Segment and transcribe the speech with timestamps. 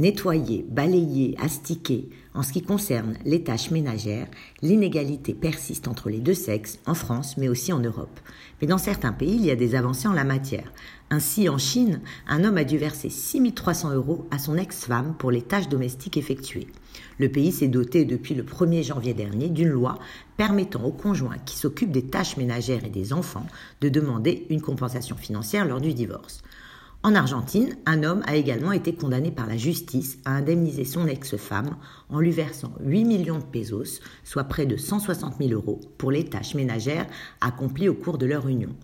[0.00, 4.28] Nettoyer, balayer, astiquer, en ce qui concerne les tâches ménagères,
[4.62, 8.18] l'inégalité persiste entre les deux sexes, en France mais aussi en Europe.
[8.60, 10.72] Mais dans certains pays, il y a des avancées en la matière.
[11.10, 15.42] Ainsi, en Chine, un homme a dû verser 6300 euros à son ex-femme pour les
[15.42, 16.68] tâches domestiques effectuées.
[17.18, 19.98] Le pays s'est doté depuis le 1er janvier dernier d'une loi
[20.38, 23.46] permettant aux conjoints qui s'occupent des tâches ménagères et des enfants
[23.82, 26.42] de demander une compensation financière lors du divorce.
[27.02, 31.76] En Argentine, un homme a également été condamné par la justice à indemniser son ex-femme
[32.10, 36.26] en lui versant 8 millions de pesos, soit près de 160 000 euros, pour les
[36.26, 37.06] tâches ménagères
[37.40, 38.76] accomplies au cours de leur union.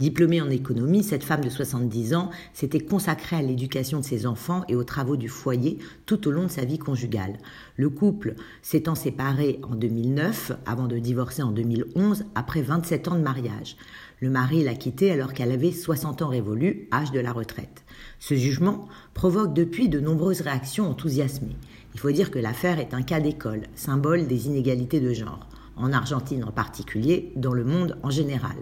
[0.00, 4.62] Diplômée en économie, cette femme de 70 ans s'était consacrée à l'éducation de ses enfants
[4.68, 7.38] et aux travaux du foyer tout au long de sa vie conjugale.
[7.76, 13.22] Le couple s'étant séparé en 2009 avant de divorcer en 2011 après 27 ans de
[13.22, 13.76] mariage.
[14.20, 17.84] Le mari l'a quittée alors qu'elle avait 60 ans révolus, âge de la retraite.
[18.20, 21.56] Ce jugement provoque depuis de nombreuses réactions enthousiasmées.
[21.94, 25.92] Il faut dire que l'affaire est un cas d'école, symbole des inégalités de genre en
[25.92, 28.56] Argentine en particulier, dans le monde en général.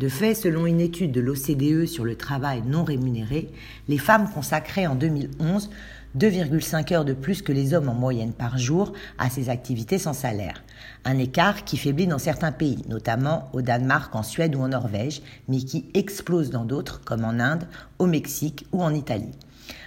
[0.00, 3.50] De fait, selon une étude de l'OCDE sur le travail non rémunéré,
[3.88, 5.70] les femmes consacraient en 2011
[6.18, 10.12] 2,5 heures de plus que les hommes en moyenne par jour à ces activités sans
[10.12, 10.62] salaire.
[11.04, 15.22] Un écart qui faiblit dans certains pays, notamment au Danemark, en Suède ou en Norvège,
[15.48, 17.66] mais qui explose dans d'autres, comme en Inde,
[17.98, 19.32] au Mexique ou en Italie.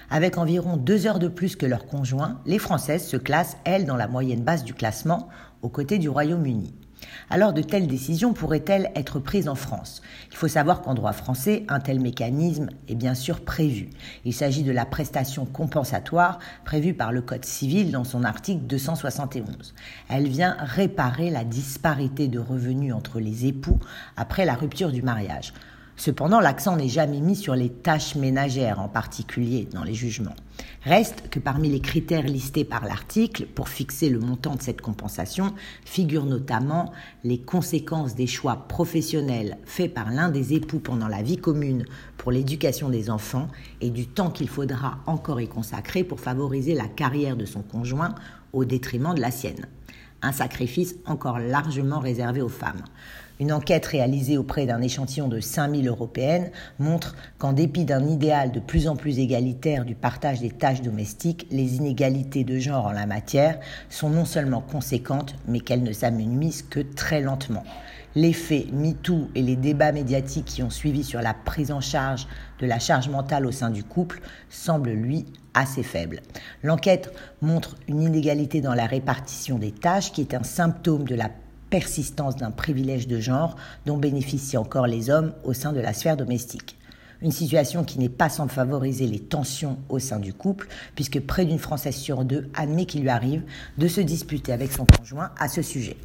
[0.09, 3.97] Avec environ deux heures de plus que leurs conjoints, les Françaises se classent, elles, dans
[3.97, 5.29] la moyenne basse du classement,
[5.61, 6.73] aux côtés du Royaume-Uni.
[7.29, 10.01] Alors de telles décisions pourraient-elles être prises en France?
[10.31, 13.89] Il faut savoir qu'en droit français, un tel mécanisme est bien sûr prévu.
[14.25, 19.73] Il s'agit de la prestation compensatoire prévue par le Code civil dans son article 271.
[20.09, 23.79] Elle vient réparer la disparité de revenus entre les époux
[24.17, 25.53] après la rupture du mariage.
[25.97, 30.35] Cependant, l'accent n'est jamais mis sur les tâches ménagères en particulier dans les jugements.
[30.83, 35.53] Reste que parmi les critères listés par l'article pour fixer le montant de cette compensation
[35.85, 36.91] figurent notamment
[37.23, 41.85] les conséquences des choix professionnels faits par l'un des époux pendant la vie commune
[42.17, 43.47] pour l'éducation des enfants
[43.81, 48.13] et du temps qu'il faudra encore y consacrer pour favoriser la carrière de son conjoint
[48.53, 49.66] au détriment de la sienne
[50.25, 52.84] un sacrifice encore largement réservé aux femmes.
[53.40, 58.62] Une enquête réalisée auprès d'un échantillon de 5000 européennes montre qu'en dépit d'un idéal de
[58.62, 63.06] plus en plus égalitaire du partage des tâches domestiques, les inégalités de genre en la
[63.06, 63.59] matière
[63.90, 67.63] sont non seulement conséquentes, mais qu'elles ne s'amenuisent que très lentement.
[68.17, 72.27] L'effet MeToo et les débats médiatiques qui ont suivi sur la prise en charge
[72.59, 76.21] de la charge mentale au sein du couple semblent, lui, assez faibles.
[76.63, 81.29] L'enquête montre une inégalité dans la répartition des tâches qui est un symptôme de la
[81.69, 86.15] persistance d'un privilège de genre dont bénéficient encore les hommes au sein de la sphère
[86.15, 86.77] domestique.
[87.21, 91.43] Une situation qui n'est pas sans favoriser les tensions au sein du couple, puisque près
[91.43, 93.43] d'une Française sur deux admet qu'il lui arrive
[93.77, 95.97] de se disputer avec son conjoint à ce sujet.